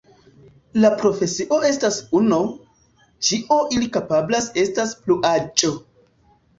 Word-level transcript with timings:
La 0.85 0.89
profesio 1.01 1.59
estas 1.67 2.01
uno, 2.21 2.41
ĉio 3.31 3.61
ili 3.79 3.93
kapablas 4.01 4.53
estas 4.67 5.01
pluaĵo. 5.07 5.77